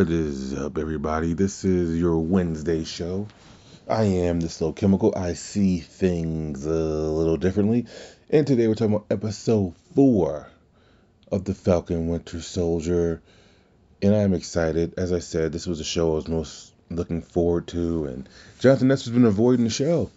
What 0.00 0.08
is 0.08 0.54
up, 0.54 0.78
everybody? 0.78 1.34
This 1.34 1.62
is 1.62 2.00
your 2.00 2.20
Wednesday 2.20 2.84
show. 2.84 3.28
I 3.86 4.04
am 4.04 4.40
the 4.40 4.48
Slow 4.48 4.72
Chemical. 4.72 5.12
I 5.14 5.34
see 5.34 5.80
things 5.80 6.64
a 6.64 6.70
little 6.70 7.36
differently. 7.36 7.84
And 8.30 8.46
today 8.46 8.66
we're 8.66 8.76
talking 8.76 8.94
about 8.94 9.08
episode 9.10 9.74
four 9.94 10.48
of 11.30 11.44
The 11.44 11.52
Falcon 11.52 12.08
Winter 12.08 12.40
Soldier. 12.40 13.20
And 14.00 14.16
I'm 14.16 14.32
excited. 14.32 14.94
As 14.96 15.12
I 15.12 15.18
said, 15.18 15.52
this 15.52 15.66
was 15.66 15.80
a 15.80 15.84
show 15.84 16.12
I 16.12 16.14
was 16.14 16.28
most 16.28 16.72
looking 16.88 17.20
forward 17.20 17.66
to. 17.68 18.06
And 18.06 18.26
Jonathan 18.58 18.88
Nestor's 18.88 19.12
been 19.12 19.26
avoiding 19.26 19.64
the 19.64 19.70
show. 19.70 20.10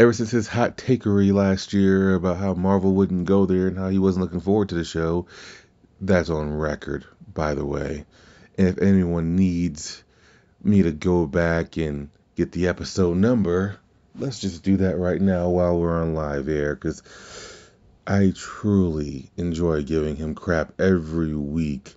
Ever 0.00 0.14
since 0.14 0.30
his 0.30 0.48
hot 0.48 0.78
takery 0.78 1.34
last 1.34 1.74
year 1.74 2.14
about 2.14 2.38
how 2.38 2.54
Marvel 2.54 2.94
wouldn't 2.94 3.26
go 3.26 3.44
there 3.44 3.68
and 3.68 3.76
how 3.76 3.90
he 3.90 3.98
wasn't 3.98 4.22
looking 4.22 4.40
forward 4.40 4.70
to 4.70 4.74
the 4.74 4.84
show, 4.84 5.26
that's 6.00 6.30
on 6.30 6.52
record, 6.54 7.04
by 7.34 7.54
the 7.54 7.64
way. 7.64 8.04
And 8.58 8.68
if 8.68 8.78
anyone 8.78 9.36
needs 9.36 10.02
me 10.62 10.82
to 10.82 10.92
go 10.92 11.26
back 11.26 11.76
and 11.76 12.10
get 12.36 12.52
the 12.52 12.68
episode 12.68 13.16
number, 13.16 13.78
let's 14.16 14.40
just 14.40 14.62
do 14.62 14.76
that 14.78 14.98
right 14.98 15.20
now 15.20 15.48
while 15.48 15.78
we're 15.78 16.00
on 16.00 16.14
live 16.14 16.48
air 16.48 16.74
because 16.74 17.02
I 18.06 18.32
truly 18.34 19.30
enjoy 19.36 19.82
giving 19.82 20.16
him 20.16 20.34
crap 20.34 20.80
every 20.80 21.34
week 21.34 21.94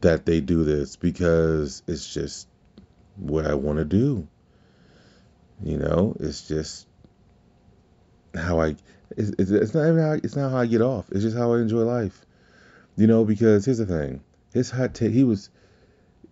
that 0.00 0.26
they 0.26 0.40
do 0.40 0.64
this 0.64 0.96
because 0.96 1.82
it's 1.86 2.12
just 2.12 2.48
what 3.16 3.46
I 3.46 3.54
want 3.54 3.78
to 3.78 3.84
do. 3.84 4.28
You 5.62 5.78
know, 5.78 6.14
it's 6.20 6.46
just 6.46 6.86
how 8.34 8.60
I. 8.60 8.76
It's, 9.16 9.30
it's, 9.38 9.74
not 9.74 9.88
even 9.88 9.98
how 9.98 10.12
it's 10.12 10.36
not 10.36 10.50
how 10.50 10.58
I 10.58 10.66
get 10.66 10.82
off. 10.82 11.06
It's 11.10 11.22
just 11.22 11.36
how 11.36 11.54
I 11.54 11.60
enjoy 11.60 11.82
life. 11.82 12.26
You 12.96 13.06
know, 13.06 13.24
because 13.24 13.64
here's 13.64 13.78
the 13.78 13.86
thing. 13.86 14.22
His 14.56 14.70
hot 14.70 14.94
take. 14.94 15.12
He 15.12 15.22
was 15.22 15.50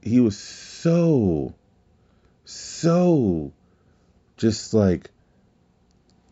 he 0.00 0.18
was 0.18 0.38
so 0.38 1.54
so 2.46 3.52
just 4.38 4.72
like 4.72 5.10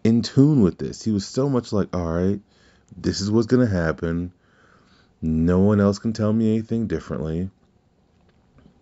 in 0.03 0.23
tune 0.23 0.63
with 0.63 0.79
this. 0.79 1.05
He 1.05 1.11
was 1.11 1.27
so 1.27 1.51
much 1.51 1.71
like, 1.71 1.95
all 1.95 2.11
right, 2.11 2.41
this 2.97 3.21
is 3.21 3.31
what's 3.31 3.47
gonna 3.47 3.67
happen. 3.67 4.33
No 5.21 5.59
one 5.59 5.83
else 5.83 5.99
can 5.99 6.15
tell 6.15 6.33
me 6.33 6.55
anything 6.55 6.87
differently. 6.87 7.51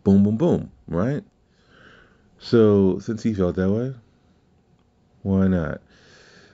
Boom, 0.04 0.22
boom, 0.22 0.36
boom, 0.36 0.70
right? 0.86 1.24
So, 2.38 3.00
since 3.00 3.24
he 3.24 3.34
felt 3.34 3.56
that 3.56 3.70
way, 3.70 3.92
why 5.22 5.48
not? 5.48 5.82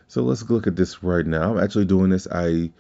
So, 0.09 0.23
let's 0.23 0.49
look 0.49 0.67
at 0.67 0.75
this 0.75 1.03
right 1.03 1.25
now. 1.25 1.53
I'm 1.53 1.63
actually 1.63 1.85
doing 1.85 2.09
this. 2.09 2.27
I 2.27 2.73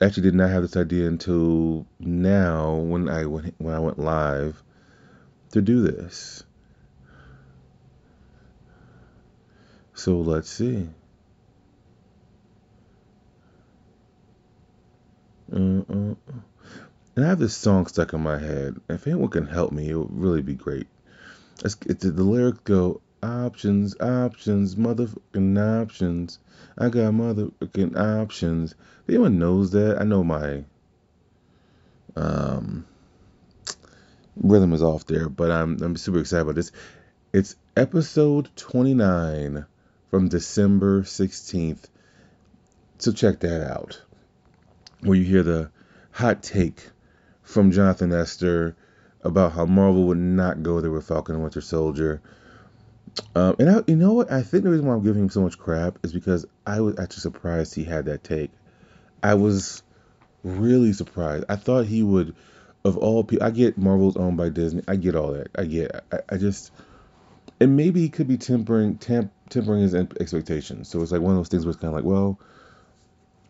actually 0.00 0.24
did 0.24 0.34
not 0.34 0.50
have 0.50 0.62
this 0.62 0.76
idea 0.76 1.08
until 1.08 1.86
now 1.98 2.74
when 2.74 3.08
I 3.08 3.26
went, 3.26 3.54
when 3.58 3.74
I 3.74 3.78
went 3.78 3.98
live 3.98 4.62
to 5.52 5.62
do 5.62 5.82
this. 5.82 6.42
So, 9.94 10.18
let's 10.18 10.50
see. 10.50 10.88
Uh-uh. 15.52 16.14
And 17.16 17.24
I 17.24 17.28
have 17.28 17.38
this 17.38 17.56
song 17.56 17.86
stuck 17.86 18.12
in 18.12 18.20
my 18.20 18.38
head. 18.38 18.76
If 18.90 19.06
anyone 19.06 19.30
can 19.30 19.46
help 19.46 19.72
me, 19.72 19.88
it 19.88 19.94
would 19.94 20.12
really 20.12 20.42
be 20.42 20.54
great. 20.54 20.86
It's, 21.64 21.76
it's, 21.86 22.04
the 22.04 22.22
lyrics 22.22 22.58
go 22.64 23.00
options, 23.26 23.98
options, 24.00 24.76
motherfucking 24.76 25.82
options. 25.82 26.38
I 26.78 26.88
got 26.88 27.12
motherfucking 27.12 27.96
options. 27.96 28.74
Anyone 29.08 29.38
knows 29.38 29.72
that, 29.72 30.00
I 30.00 30.04
know 30.04 30.22
my 30.24 30.64
um, 32.16 32.86
rhythm 34.36 34.72
is 34.72 34.82
off 34.82 35.06
there, 35.06 35.28
but 35.28 35.50
I'm 35.50 35.82
I'm 35.82 35.96
super 35.96 36.20
excited 36.20 36.42
about 36.42 36.54
this. 36.54 36.72
It's 37.32 37.56
episode 37.76 38.48
29 38.56 39.66
from 40.10 40.28
December 40.28 41.02
16th. 41.02 41.84
So 42.98 43.12
check 43.12 43.40
that 43.40 43.70
out. 43.70 44.00
Where 45.00 45.16
you 45.16 45.24
hear 45.24 45.42
the 45.42 45.70
hot 46.10 46.42
take 46.42 46.90
from 47.42 47.70
Jonathan 47.70 48.12
Esther 48.12 48.74
about 49.22 49.52
how 49.52 49.66
Marvel 49.66 50.04
would 50.06 50.18
not 50.18 50.62
go 50.62 50.80
there 50.80 50.90
with 50.90 51.06
Falcon 51.06 51.34
and 51.34 51.42
Winter 51.44 51.60
Soldier. 51.60 52.22
Um, 53.34 53.56
and 53.58 53.70
I, 53.70 53.82
you 53.86 53.96
know 53.96 54.12
what? 54.12 54.30
I 54.32 54.42
think 54.42 54.64
the 54.64 54.70
reason 54.70 54.86
why 54.86 54.94
I'm 54.94 55.02
giving 55.02 55.22
him 55.22 55.30
so 55.30 55.40
much 55.40 55.58
crap 55.58 55.98
is 56.02 56.12
because 56.12 56.46
I 56.66 56.80
was 56.80 56.98
actually 56.98 57.20
surprised 57.20 57.74
he 57.74 57.84
had 57.84 58.06
that 58.06 58.24
take. 58.24 58.50
I 59.22 59.34
was 59.34 59.82
really 60.42 60.92
surprised. 60.92 61.44
I 61.48 61.56
thought 61.56 61.86
he 61.86 62.02
would, 62.02 62.34
of 62.84 62.96
all 62.96 63.24
people, 63.24 63.46
I 63.46 63.50
get 63.50 63.78
Marvel's 63.78 64.16
owned 64.16 64.36
by 64.36 64.48
Disney. 64.48 64.82
I 64.86 64.96
get 64.96 65.16
all 65.16 65.32
that. 65.32 65.48
I 65.54 65.64
get. 65.64 66.04
I, 66.12 66.20
I 66.30 66.36
just, 66.36 66.72
and 67.60 67.76
maybe 67.76 68.00
he 68.00 68.08
could 68.08 68.28
be 68.28 68.36
tempering, 68.36 68.96
temp, 68.98 69.32
tempering 69.48 69.82
his 69.82 69.94
expectations. 69.94 70.88
So 70.88 71.02
it's 71.02 71.12
like 71.12 71.20
one 71.20 71.32
of 71.32 71.38
those 71.38 71.48
things 71.48 71.64
where 71.64 71.70
it's 71.70 71.80
kind 71.80 71.94
of 71.94 71.96
like, 71.96 72.04
well, 72.04 72.38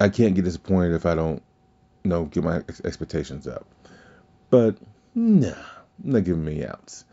I 0.00 0.09
can't 0.09 0.34
get 0.34 0.44
disappointed 0.44 0.94
if 0.94 1.06
I 1.06 1.15
don't, 1.15 1.43
you 2.04 2.10
know, 2.10 2.25
get 2.25 2.44
my 2.44 2.62
expectations 2.84 3.47
up. 3.47 3.66
But 4.50 4.77
nah, 5.15 5.54
not 6.03 6.25
giving 6.25 6.44
me 6.44 6.65
outs. 6.65 7.04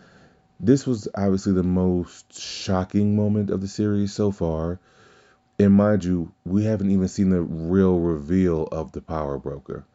This 0.60 0.88
was 0.88 1.08
obviously 1.16 1.54
the 1.54 1.64
most 1.64 2.40
shocking 2.40 3.16
moment 3.16 3.50
of 3.50 3.62
the 3.62 3.68
series 3.68 4.14
so 4.14 4.32
far. 4.32 4.80
And 5.60 5.74
mind 5.74 6.04
you, 6.04 6.32
we 6.46 6.64
haven't 6.66 6.92
even 6.92 7.08
seen 7.08 7.30
the 7.30 7.42
real 7.42 8.00
reveal 8.00 8.64
of 8.72 8.92
the 8.92 9.02
power 9.02 9.38
broker. 9.38 9.86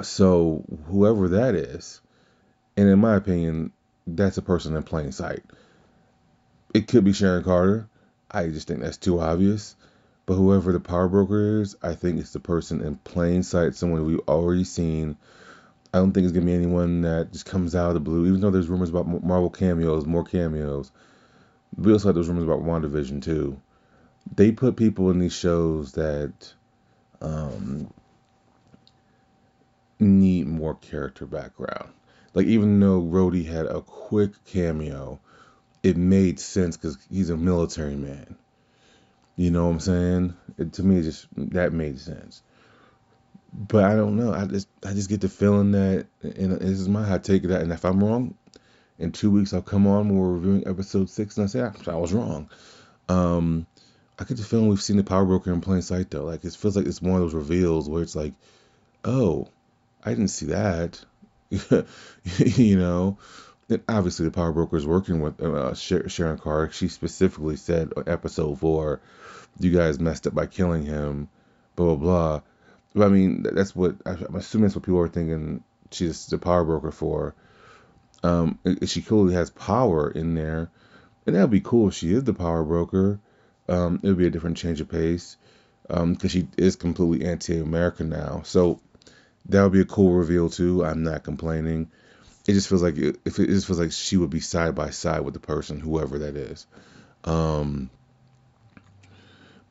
So 0.00 0.64
whoever 0.86 1.28
that 1.28 1.54
is, 1.54 2.00
and 2.76 2.88
in 2.88 2.98
my 2.98 3.16
opinion, 3.16 3.72
that's 4.06 4.38
a 4.38 4.42
person 4.42 4.76
in 4.76 4.82
plain 4.82 5.12
sight. 5.12 5.42
It 6.74 6.88
could 6.88 7.04
be 7.04 7.12
Sharon 7.12 7.44
Carter. 7.44 7.88
I 8.30 8.48
just 8.48 8.66
think 8.66 8.80
that's 8.80 8.96
too 8.96 9.20
obvious. 9.20 9.76
But 10.24 10.34
whoever 10.34 10.72
the 10.72 10.80
power 10.80 11.08
broker 11.08 11.60
is, 11.60 11.76
I 11.82 11.94
think 11.94 12.18
it's 12.18 12.32
the 12.32 12.40
person 12.40 12.80
in 12.80 12.96
plain 12.96 13.42
sight, 13.42 13.74
someone 13.74 14.06
we've 14.06 14.20
already 14.28 14.64
seen 14.64 15.16
I 15.92 15.98
don't 15.98 16.12
think 16.12 16.24
it's 16.24 16.32
gonna 16.32 16.46
be 16.46 16.54
anyone 16.54 17.02
that 17.02 17.32
just 17.32 17.44
comes 17.44 17.74
out 17.74 17.88
of 17.88 17.94
the 17.94 18.00
blue. 18.00 18.26
Even 18.26 18.40
though 18.40 18.50
there's 18.50 18.68
rumors 18.68 18.88
about 18.90 19.06
Marvel 19.06 19.50
cameos, 19.50 20.06
more 20.06 20.24
cameos. 20.24 20.90
We 21.76 21.92
also 21.92 22.08
had 22.08 22.16
those 22.16 22.28
rumors 22.28 22.44
about 22.44 22.62
WandaVision 22.62 23.22
too. 23.22 23.60
They 24.34 24.52
put 24.52 24.76
people 24.76 25.10
in 25.10 25.18
these 25.18 25.34
shows 25.34 25.92
that 25.92 26.32
um, 27.20 27.92
need 29.98 30.46
more 30.46 30.76
character 30.76 31.26
background. 31.26 31.92
Like 32.32 32.46
even 32.46 32.80
though 32.80 33.02
Rhodey 33.02 33.44
had 33.44 33.66
a 33.66 33.82
quick 33.82 34.32
cameo, 34.46 35.20
it 35.82 35.96
made 35.98 36.40
sense 36.40 36.76
because 36.76 36.96
he's 37.10 37.28
a 37.28 37.36
military 37.36 37.96
man. 37.96 38.36
You 39.36 39.50
know 39.50 39.66
what 39.66 39.72
I'm 39.72 39.80
saying? 39.80 40.34
It, 40.56 40.72
to 40.74 40.82
me, 40.82 41.02
just 41.02 41.26
that 41.36 41.72
made 41.72 41.98
sense 41.98 42.42
but 43.52 43.84
I 43.84 43.94
don't 43.94 44.16
know. 44.16 44.32
I 44.32 44.46
just 44.46 44.68
I 44.84 44.92
just 44.92 45.08
get 45.08 45.20
the 45.20 45.28
feeling 45.28 45.72
that, 45.72 46.06
and 46.22 46.52
this 46.52 46.80
is 46.80 46.88
my 46.88 47.04
hot 47.04 47.24
take 47.24 47.42
that. 47.44 47.60
And 47.60 47.72
if 47.72 47.84
I'm 47.84 48.02
wrong, 48.02 48.34
in 48.98 49.12
two 49.12 49.30
weeks 49.30 49.52
I'll 49.52 49.62
come 49.62 49.86
on 49.86 50.16
we're 50.16 50.32
reviewing 50.32 50.66
episode 50.66 51.10
six, 51.10 51.36
and 51.36 51.44
I 51.44 51.46
say 51.48 51.60
I, 51.60 51.72
I 51.90 51.96
was 51.96 52.12
wrong. 52.12 52.48
Um, 53.08 53.66
I 54.18 54.24
get 54.24 54.38
the 54.38 54.44
feeling 54.44 54.68
we've 54.68 54.82
seen 54.82 54.96
the 54.96 55.04
Power 55.04 55.24
Broker 55.24 55.52
in 55.52 55.60
plain 55.60 55.82
sight 55.82 56.10
though. 56.10 56.24
Like 56.24 56.44
it 56.44 56.54
feels 56.54 56.76
like 56.76 56.86
it's 56.86 57.02
one 57.02 57.16
of 57.16 57.20
those 57.20 57.34
reveals 57.34 57.88
where 57.88 58.02
it's 58.02 58.16
like, 58.16 58.32
oh, 59.04 59.48
I 60.02 60.10
didn't 60.10 60.28
see 60.28 60.46
that. 60.46 61.04
you 62.38 62.78
know, 62.78 63.18
and 63.68 63.82
obviously 63.86 64.24
the 64.24 64.32
Power 64.32 64.52
Broker 64.52 64.76
is 64.78 64.86
working 64.86 65.20
with 65.20 65.42
uh, 65.42 65.74
Sharon 65.74 66.38
Carr. 66.38 66.70
She 66.72 66.88
specifically 66.88 67.56
said 67.56 67.92
on 67.98 68.04
episode 68.06 68.58
four, 68.58 69.00
you 69.58 69.70
guys 69.70 70.00
messed 70.00 70.26
up 70.26 70.34
by 70.34 70.46
killing 70.46 70.86
him. 70.86 71.28
Blah 71.76 71.96
blah 71.96 71.96
blah 71.96 72.40
but 72.94 73.06
I 73.06 73.08
mean, 73.08 73.42
that's 73.42 73.74
what 73.74 73.96
I'm 74.04 74.34
assuming 74.34 74.66
that's 74.66 74.74
what 74.74 74.84
people 74.84 75.00
are 75.00 75.08
thinking. 75.08 75.62
She's 75.90 76.26
the 76.26 76.38
power 76.38 76.64
broker 76.64 76.90
for. 76.90 77.34
Um, 78.22 78.58
she 78.86 79.02
clearly 79.02 79.34
has 79.34 79.50
power 79.50 80.10
in 80.10 80.34
there, 80.34 80.70
and 81.26 81.34
that'd 81.34 81.50
be 81.50 81.60
cool 81.60 81.88
if 81.88 81.94
she 81.94 82.12
is 82.12 82.24
the 82.24 82.34
power 82.34 82.62
broker. 82.62 83.18
Um, 83.68 84.00
it 84.02 84.08
would 84.08 84.18
be 84.18 84.26
a 84.26 84.30
different 84.30 84.56
change 84.56 84.80
of 84.80 84.88
pace 84.88 85.36
because 85.86 86.02
um, 86.02 86.28
she 86.28 86.48
is 86.56 86.76
completely 86.76 87.26
anti-American 87.26 88.08
now. 88.08 88.42
So 88.44 88.80
that 89.48 89.62
would 89.62 89.72
be 89.72 89.80
a 89.80 89.84
cool 89.84 90.12
reveal 90.12 90.50
too. 90.50 90.84
I'm 90.84 91.02
not 91.02 91.24
complaining. 91.24 91.90
It 92.46 92.54
just 92.54 92.68
feels 92.68 92.82
like 92.82 92.96
if 92.96 93.38
it 93.38 93.46
just 93.46 93.66
feels 93.66 93.78
like 93.78 93.92
she 93.92 94.16
would 94.16 94.30
be 94.30 94.40
side 94.40 94.74
by 94.74 94.90
side 94.90 95.20
with 95.20 95.34
the 95.34 95.40
person, 95.40 95.80
whoever 95.80 96.18
that 96.20 96.36
is. 96.36 96.66
Um, 97.24 97.90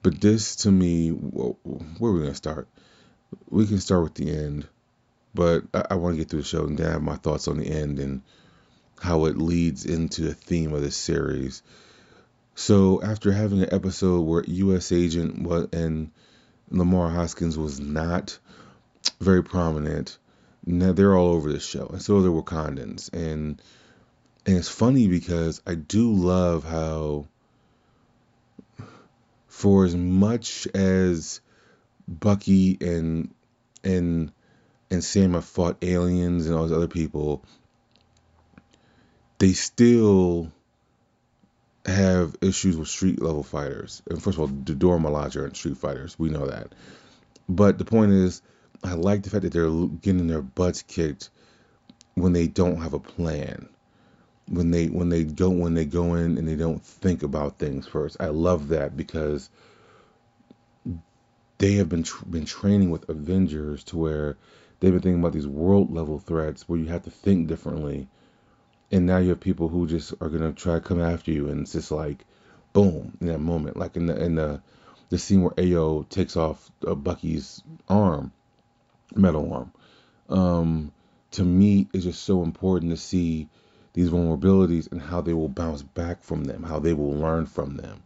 but 0.04 0.20
this 0.20 0.58
to 0.58 0.72
me, 0.72 1.10
where 1.10 1.56
are 2.12 2.14
we 2.14 2.22
gonna 2.22 2.36
start? 2.36 2.68
We 3.50 3.68
can 3.68 3.80
start 3.80 4.04
with 4.04 4.14
the 4.16 4.30
end, 4.32 4.68
but 5.34 5.64
I, 5.74 5.86
I 5.92 5.96
want 5.96 6.16
to 6.16 6.18
get 6.18 6.30
through 6.30 6.42
the 6.42 6.48
show 6.48 6.66
and 6.66 6.78
have 6.80 7.02
my 7.02 7.16
thoughts 7.16 7.48
on 7.48 7.58
the 7.58 7.68
end 7.68 8.00
and 8.00 8.22
how 9.00 9.26
it 9.26 9.38
leads 9.38 9.86
into 9.86 10.22
the 10.22 10.34
theme 10.34 10.74
of 10.74 10.82
this 10.82 10.96
series. 10.96 11.64
So 12.56 13.02
after 13.02 13.32
having 13.32 13.64
an 13.64 13.74
episode 13.74 14.22
where 14.22 14.44
U.S. 14.46 14.92
Agent 14.92 15.42
was, 15.42 15.68
and 15.74 16.12
Lemar 16.72 17.12
Hoskins 17.12 17.58
was 17.58 17.80
not 17.80 18.38
very 19.20 19.44
prominent, 19.44 20.18
now 20.66 20.92
they're 20.92 21.18
all 21.18 21.30
over 21.30 21.52
the 21.52 21.60
show, 21.60 21.88
and 21.88 22.02
so 22.02 22.18
are 22.18 22.22
the 22.22 22.30
Wakandans, 22.30 23.12
and 23.14 23.62
and 24.46 24.58
it's 24.58 24.70
funny 24.70 25.08
because 25.08 25.62
I 25.66 25.76
do 25.76 26.14
love 26.14 26.64
how, 26.64 27.28
for 29.48 29.86
as 29.86 29.96
much 29.96 30.68
as 30.74 31.42
Bucky 32.20 32.78
and 32.82 33.34
and 33.84 34.32
and 34.90 35.04
Sam 35.04 35.34
have 35.34 35.46
fought 35.46 35.78
aliens 35.82 36.48
and 36.48 36.56
all 36.56 36.64
those 36.68 36.76
other 36.76 36.88
people, 36.88 37.44
they 39.40 39.54
still 39.54 40.52
have 41.86 42.36
issues 42.42 42.78
with 42.78 42.90
street 42.90 43.22
level 43.22 43.44
fighters. 43.44 44.04
And 44.10 44.22
first 44.22 44.38
of 44.38 44.42
all, 44.42 44.48
the 44.48 44.76
Dora 44.76 45.00
Milaje 45.00 45.42
aren't 45.42 45.58
street 45.58 45.78
fighters. 45.78 46.20
We 46.20 46.30
know 46.30 46.46
that. 46.48 46.74
But 47.50 47.78
the 47.78 47.86
point 47.86 48.12
is, 48.12 48.42
I 48.84 48.94
like 48.94 49.24
the 49.24 49.30
fact 49.30 49.44
that 49.44 49.54
they're 49.54 49.70
getting 49.70 50.28
their 50.28 50.42
butts 50.42 50.82
kicked 50.84 51.30
when 52.16 52.34
they 52.34 52.48
don't 52.48 52.82
have 52.82 52.94
a 52.94 53.00
plan. 53.00 53.70
When 54.48 54.72
they 54.72 54.88
when 54.88 55.10
they 55.10 55.24
go 55.24 55.50
when 55.50 55.76
they 55.76 55.86
go 55.86 56.16
in 56.16 56.38
and 56.38 56.48
they 56.48 56.56
don't 56.56 56.84
think 56.84 57.24
about 57.24 57.58
things 57.58 57.88
first. 57.88 58.18
I 58.20 58.28
love 58.28 58.70
that 58.70 58.98
because 58.98 59.50
they 61.62 61.74
have 61.74 61.88
been 61.88 62.02
tr- 62.02 62.26
been 62.26 62.46
training 62.46 62.90
with 62.90 63.08
Avengers 63.08 63.84
to 63.84 63.96
where 63.96 64.36
they've 64.80 64.92
been 64.92 65.02
thinking 65.02 65.20
about 65.20 65.32
these 65.32 65.48
world 65.48 65.94
level 65.94 66.18
threats 66.18 66.68
where 66.68 66.80
you 66.80 66.88
have 66.88 67.04
to 67.04 67.12
think 67.12 67.48
differently. 67.48 68.08
And 68.92 69.06
now 69.06 69.20
you 69.20 69.30
have 69.30 69.40
people 69.40 69.68
who 69.68 69.86
just 69.86 70.16
are 70.20 70.30
gonna 70.30 70.54
try 70.54 70.74
to 70.74 70.82
come 70.82 71.00
after 71.00 71.32
you, 71.32 71.50
and 71.50 71.62
it's 71.62 71.74
just 71.74 71.92
like, 71.92 72.26
boom, 72.74 73.16
in 73.22 73.28
that 73.28 73.40
moment, 73.40 73.78
like 73.78 73.96
in 73.96 74.08
the 74.08 74.20
in 74.20 74.34
the 74.36 74.60
the 75.10 75.20
scene 75.20 75.44
where 75.44 75.52
Ayo 75.52 76.10
takes 76.10 76.36
off 76.36 76.72
uh, 76.88 76.96
Bucky's 76.96 77.62
arm, 77.88 78.32
metal 79.16 79.54
arm. 79.54 79.72
Um, 80.30 80.92
to 81.32 81.44
me, 81.44 81.88
it's 81.94 82.06
just 82.06 82.24
so 82.24 82.42
important 82.42 82.90
to 82.92 82.98
see 82.98 83.48
these 83.94 84.10
vulnerabilities 84.10 84.92
and 84.92 85.00
how 85.00 85.22
they 85.22 85.34
will 85.34 85.50
bounce 85.50 85.84
back 85.84 86.24
from 86.24 86.44
them, 86.46 86.64
how 86.64 86.80
they 86.80 86.94
will 86.94 87.14
learn 87.14 87.46
from 87.46 87.76
them. 87.78 88.02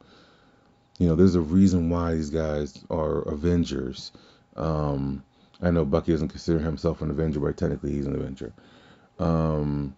You 0.97 1.07
know, 1.07 1.15
there's 1.15 1.35
a 1.35 1.41
reason 1.41 1.89
why 1.89 2.15
these 2.15 2.29
guys 2.29 2.77
are 2.89 3.19
Avengers. 3.23 4.11
Um, 4.55 5.23
I 5.61 5.71
know 5.71 5.85
Bucky 5.85 6.11
doesn't 6.11 6.29
consider 6.29 6.59
himself 6.59 7.01
an 7.01 7.11
Avenger, 7.11 7.39
but 7.39 7.57
technically 7.57 7.91
he's 7.91 8.05
an 8.05 8.15
Avenger. 8.15 8.53
Um, 9.19 9.95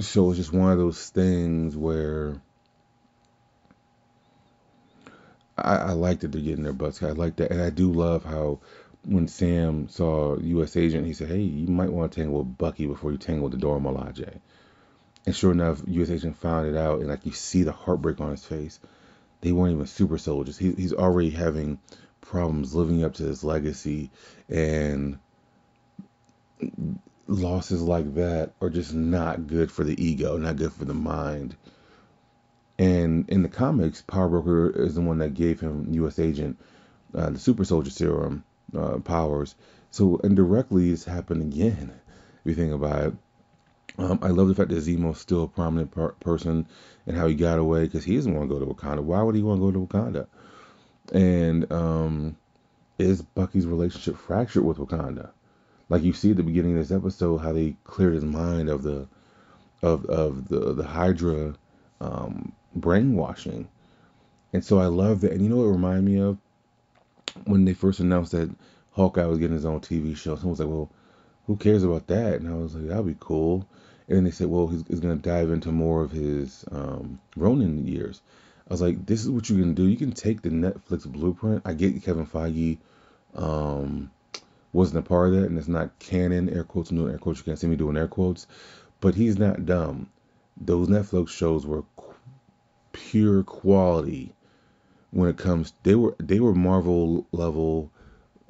so 0.00 0.30
it's 0.30 0.38
just 0.38 0.52
one 0.52 0.72
of 0.72 0.78
those 0.78 1.10
things 1.10 1.76
where 1.76 2.40
I, 5.56 5.76
I 5.76 5.92
like 5.92 6.20
that 6.20 6.32
they're 6.32 6.40
getting 6.40 6.64
their 6.64 6.72
butts. 6.72 7.02
I 7.02 7.10
like 7.10 7.36
that, 7.36 7.50
and 7.50 7.60
I 7.60 7.70
do 7.70 7.92
love 7.92 8.24
how 8.24 8.60
when 9.04 9.28
Sam 9.28 9.88
saw 9.88 10.38
U.S. 10.38 10.76
Agent, 10.76 11.06
he 11.06 11.12
said, 11.12 11.28
"Hey, 11.28 11.40
you 11.40 11.68
might 11.68 11.92
want 11.92 12.12
to 12.12 12.20
tangle 12.20 12.42
with 12.42 12.58
Bucky 12.58 12.86
before 12.86 13.12
you 13.12 13.18
tangle 13.18 13.44
with 13.44 13.52
the 13.52 13.58
Dora 13.58 13.80
Milaje." 13.80 14.40
And 15.26 15.36
sure 15.36 15.52
enough, 15.52 15.82
U.S. 15.86 16.10
Agent 16.10 16.36
found 16.36 16.68
it 16.68 16.76
out, 16.76 17.00
and 17.00 17.08
like 17.08 17.26
you 17.26 17.32
see 17.32 17.62
the 17.62 17.72
heartbreak 17.72 18.20
on 18.20 18.30
his 18.30 18.44
face. 18.44 18.78
They 19.40 19.52
weren't 19.52 19.74
even 19.74 19.86
super 19.86 20.18
soldiers. 20.18 20.58
He, 20.58 20.72
he's 20.72 20.92
already 20.92 21.30
having 21.30 21.78
problems 22.20 22.74
living 22.74 23.04
up 23.04 23.14
to 23.14 23.24
his 23.24 23.42
legacy, 23.42 24.10
and 24.48 25.18
losses 27.26 27.80
like 27.80 28.14
that 28.14 28.52
are 28.60 28.70
just 28.70 28.92
not 28.92 29.46
good 29.46 29.70
for 29.70 29.84
the 29.84 30.02
ego, 30.04 30.36
not 30.36 30.56
good 30.56 30.72
for 30.72 30.84
the 30.84 30.94
mind. 30.94 31.56
And 32.78 33.28
in 33.28 33.42
the 33.42 33.48
comics, 33.48 34.02
Power 34.02 34.28
Broker 34.28 34.70
is 34.70 34.94
the 34.94 35.00
one 35.00 35.18
that 35.18 35.34
gave 35.34 35.60
him 35.60 35.92
U.S. 35.94 36.18
Agent 36.18 36.58
uh, 37.14 37.30
the 37.30 37.38
Super 37.38 37.64
Soldier 37.64 37.90
Serum 37.90 38.44
uh, 38.76 38.98
powers. 38.98 39.54
So 39.90 40.16
indirectly, 40.18 40.90
it's 40.90 41.04
happened 41.04 41.42
again. 41.42 41.92
If 42.44 42.50
you 42.50 42.54
think 42.54 42.72
about 42.72 43.04
it, 43.04 43.14
um, 44.00 44.18
I 44.22 44.28
love 44.28 44.48
the 44.48 44.54
fact 44.54 44.70
that 44.70 44.82
Zemo's 44.82 45.20
still 45.20 45.44
a 45.44 45.48
prominent 45.48 45.90
per- 45.90 46.12
person 46.12 46.66
and 47.06 47.16
how 47.16 47.26
he 47.26 47.34
got 47.34 47.58
away 47.58 47.84
because 47.84 48.04
he 48.04 48.16
doesn't 48.16 48.34
want 48.34 48.48
to 48.48 48.54
go 48.54 48.64
to 48.64 48.72
Wakanda. 48.72 49.02
Why 49.02 49.22
would 49.22 49.34
he 49.34 49.42
want 49.42 49.60
to 49.60 49.70
go 49.70 49.72
to 49.72 49.86
Wakanda? 49.86 50.26
And 51.12 51.70
um, 51.72 52.36
is 52.98 53.22
Bucky's 53.22 53.66
relationship 53.66 54.16
fractured 54.16 54.64
with 54.64 54.78
Wakanda? 54.78 55.30
Like 55.88 56.02
you 56.02 56.12
see 56.12 56.30
at 56.30 56.36
the 56.36 56.42
beginning 56.42 56.78
of 56.78 56.88
this 56.88 56.96
episode, 56.96 57.38
how 57.38 57.52
they 57.52 57.76
cleared 57.84 58.14
his 58.14 58.24
mind 58.24 58.68
of 58.68 58.82
the 58.82 59.08
of 59.82 60.04
of 60.06 60.48
the 60.48 60.72
the 60.72 60.84
Hydra 60.84 61.54
um, 62.00 62.52
brainwashing. 62.74 63.68
And 64.52 64.64
so 64.64 64.78
I 64.78 64.86
love 64.86 65.20
that. 65.20 65.32
And 65.32 65.42
you 65.42 65.48
know 65.48 65.56
what 65.56 65.64
it 65.64 65.72
reminded 65.72 66.04
me 66.04 66.20
of? 66.20 66.38
When 67.44 67.64
they 67.64 67.74
first 67.74 68.00
announced 68.00 68.32
that 68.32 68.50
Hawkeye 68.92 69.24
was 69.24 69.38
getting 69.38 69.54
his 69.54 69.64
own 69.64 69.80
TV 69.80 70.16
show, 70.16 70.34
someone 70.36 70.50
was 70.50 70.60
like, 70.60 70.68
well, 70.68 70.90
who 71.46 71.56
cares 71.56 71.82
about 71.84 72.06
that? 72.08 72.40
And 72.40 72.48
I 72.48 72.56
was 72.56 72.74
like, 72.74 72.88
that'd 72.88 73.06
be 73.06 73.16
cool. 73.18 73.66
And 74.10 74.26
they 74.26 74.30
said, 74.32 74.48
well, 74.48 74.66
he's, 74.66 74.84
he's 74.88 75.00
going 75.00 75.16
to 75.16 75.28
dive 75.28 75.50
into 75.50 75.70
more 75.70 76.02
of 76.02 76.10
his 76.10 76.64
um, 76.70 77.20
Ronin 77.36 77.86
years. 77.86 78.20
I 78.68 78.74
was 78.74 78.82
like, 78.82 79.06
this 79.06 79.22
is 79.22 79.30
what 79.30 79.48
you 79.48 79.56
can 79.56 79.74
do. 79.74 79.86
You 79.86 79.96
can 79.96 80.12
take 80.12 80.42
the 80.42 80.50
Netflix 80.50 81.06
blueprint. 81.06 81.62
I 81.64 81.72
get 81.74 82.02
Kevin 82.02 82.26
Feige 82.26 82.78
um, 83.34 84.10
wasn't 84.72 85.04
a 85.04 85.08
part 85.08 85.28
of 85.28 85.34
that, 85.40 85.46
and 85.46 85.58
it's 85.58 85.68
not 85.68 85.98
canon, 85.98 86.48
air 86.48 86.64
quotes, 86.64 86.92
no 86.92 87.06
air 87.06 87.18
quotes. 87.18 87.40
You 87.40 87.44
can't 87.44 87.58
see 87.58 87.66
me 87.66 87.76
doing 87.76 87.96
air 87.96 88.08
quotes. 88.08 88.46
But 89.00 89.14
he's 89.14 89.38
not 89.38 89.64
dumb. 89.64 90.10
Those 90.56 90.88
Netflix 90.88 91.28
shows 91.28 91.66
were 91.66 91.84
qu- 91.96 92.14
pure 92.92 93.42
quality 93.42 94.34
when 95.10 95.30
it 95.30 95.38
comes. 95.38 95.72
They 95.82 95.94
were 95.94 96.14
they 96.18 96.38
were 96.38 96.54
Marvel 96.54 97.26
level 97.32 97.90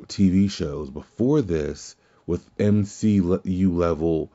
TV 0.06 0.50
shows. 0.50 0.90
Before 0.90 1.40
this, 1.40 1.94
with 2.26 2.54
MCU 2.56 3.74
level 3.74 4.30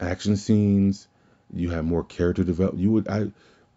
action 0.00 0.36
scenes, 0.36 1.08
you 1.52 1.70
have 1.70 1.84
more 1.84 2.04
character 2.04 2.44
development. 2.44 2.82
You 2.82 2.92
would 2.92 3.08
I 3.08 3.30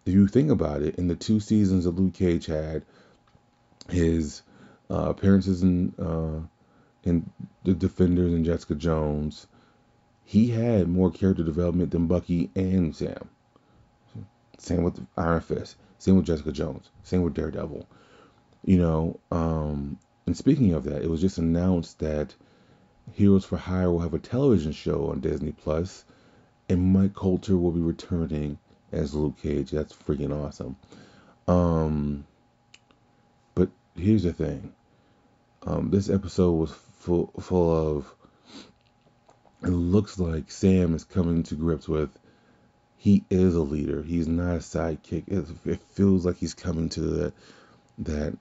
if 0.06 0.14
you 0.14 0.26
think 0.26 0.50
about 0.50 0.82
it, 0.82 0.96
in 0.96 1.08
the 1.08 1.14
two 1.14 1.40
seasons 1.40 1.84
that 1.84 1.90
Luke 1.90 2.14
Cage 2.14 2.46
had, 2.46 2.84
his 3.88 4.42
uh, 4.90 5.10
appearances 5.10 5.62
in 5.62 5.94
uh, 5.98 6.46
in 7.04 7.30
the 7.64 7.74
Defenders 7.74 8.32
and 8.32 8.44
Jessica 8.44 8.74
Jones, 8.74 9.46
he 10.24 10.48
had 10.50 10.88
more 10.88 11.10
character 11.10 11.42
development 11.42 11.90
than 11.90 12.06
Bucky 12.06 12.50
and 12.54 12.94
Sam. 12.94 13.28
Same 14.58 14.82
with 14.82 15.04
Iron 15.16 15.40
Fist. 15.40 15.76
Same 15.98 16.16
with 16.16 16.26
Jessica 16.26 16.52
Jones. 16.52 16.90
Same 17.02 17.22
with 17.22 17.34
Daredevil. 17.34 17.86
You 18.64 18.78
know, 18.78 19.20
um, 19.30 19.98
and 20.26 20.36
speaking 20.36 20.74
of 20.74 20.84
that, 20.84 21.02
it 21.02 21.10
was 21.10 21.20
just 21.20 21.38
announced 21.38 21.98
that 22.00 22.34
Heroes 23.12 23.44
for 23.44 23.56
Hire 23.56 23.90
will 23.90 24.00
have 24.00 24.14
a 24.14 24.18
television 24.18 24.72
show 24.72 25.10
on 25.10 25.20
Disney 25.20 25.52
Plus, 25.52 26.04
and 26.70 26.92
Mike 26.92 27.14
Colter 27.14 27.56
will 27.56 27.72
be 27.72 27.80
returning 27.80 28.56
as 28.92 29.12
Luke 29.12 29.42
Cage. 29.42 29.72
That's 29.72 29.92
freaking 29.92 30.32
awesome. 30.32 30.76
Um, 31.48 32.24
but 33.56 33.70
here's 33.96 34.22
the 34.22 34.32
thing. 34.32 34.72
Um, 35.64 35.90
this 35.90 36.08
episode 36.08 36.52
was 36.52 36.70
full 36.70 37.32
full 37.40 37.96
of. 37.98 38.14
It 39.62 39.70
looks 39.70 40.18
like 40.18 40.50
Sam 40.50 40.94
is 40.94 41.04
coming 41.04 41.42
to 41.44 41.56
grips 41.56 41.88
with. 41.88 42.08
He 42.96 43.24
is 43.30 43.54
a 43.56 43.60
leader. 43.60 44.02
He's 44.02 44.28
not 44.28 44.54
a 44.54 44.58
sidekick. 44.58 45.24
It, 45.26 45.46
it 45.66 45.80
feels 45.92 46.24
like 46.24 46.36
he's 46.36 46.54
coming 46.54 46.88
to 46.90 47.00
that. 47.00 47.32
That 47.98 48.38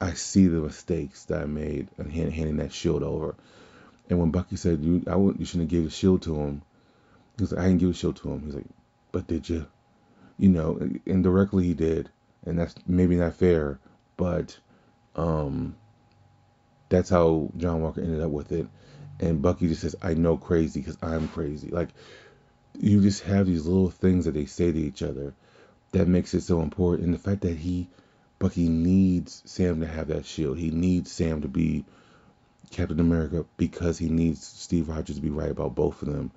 I 0.00 0.12
see 0.12 0.48
the 0.48 0.60
mistakes 0.60 1.24
that 1.24 1.42
I 1.42 1.46
made 1.46 1.88
and 1.96 2.12
hand, 2.12 2.32
handing 2.34 2.58
that 2.58 2.74
shield 2.74 3.02
over. 3.02 3.34
And 4.10 4.20
when 4.20 4.30
Bucky 4.30 4.56
said, 4.56 4.84
"You, 4.84 5.02
I 5.06 5.16
wouldn't, 5.16 5.40
you 5.40 5.46
shouldn't 5.46 5.70
have 5.70 5.80
gave 5.80 5.84
the 5.84 5.90
shield 5.90 6.22
to 6.22 6.36
him," 6.36 6.62
he 7.40 7.44
was 7.44 7.52
like, 7.52 7.62
"I 7.62 7.68
didn't 7.68 7.80
give 7.80 7.90
a 7.90 7.94
shield 7.94 8.16
to 8.16 8.30
him." 8.30 8.42
He's 8.44 8.54
like, 8.54 8.66
"But 9.12 9.26
did 9.26 9.48
you?" 9.48 9.66
You 10.38 10.50
know, 10.50 10.78
indirectly 11.06 11.64
he 11.64 11.74
did, 11.74 12.10
and 12.44 12.58
that's 12.58 12.74
maybe 12.86 13.16
not 13.16 13.34
fair, 13.34 13.78
but 14.16 14.58
um, 15.16 15.76
that's 16.88 17.10
how 17.10 17.50
John 17.56 17.82
Walker 17.82 18.00
ended 18.00 18.22
up 18.22 18.30
with 18.30 18.52
it. 18.52 18.66
And 19.18 19.42
Bucky 19.42 19.68
just 19.68 19.82
says, 19.82 19.96
"I 20.02 20.14
know 20.14 20.36
crazy 20.36 20.80
because 20.80 20.98
I'm 21.02 21.28
crazy." 21.28 21.68
Like 21.68 21.90
you 22.78 23.00
just 23.00 23.22
have 23.24 23.46
these 23.46 23.66
little 23.66 23.90
things 23.90 24.24
that 24.24 24.32
they 24.32 24.46
say 24.46 24.72
to 24.72 24.78
each 24.78 25.02
other 25.02 25.34
that 25.92 26.08
makes 26.08 26.34
it 26.34 26.42
so 26.42 26.60
important. 26.62 27.04
And 27.04 27.14
the 27.14 27.18
fact 27.18 27.42
that 27.42 27.56
he, 27.56 27.88
Bucky, 28.38 28.68
needs 28.68 29.42
Sam 29.44 29.80
to 29.80 29.86
have 29.86 30.08
that 30.08 30.26
shield. 30.26 30.58
He 30.58 30.70
needs 30.70 31.10
Sam 31.10 31.42
to 31.42 31.48
be 31.48 31.84
Captain 32.70 33.00
America 33.00 33.44
because 33.56 33.98
he 33.98 34.08
needs 34.08 34.46
Steve 34.46 34.88
Rogers 34.88 35.16
to 35.16 35.22
be 35.22 35.30
right 35.30 35.50
about 35.50 35.74
both 35.74 36.02
of 36.02 36.08
them. 36.08 36.30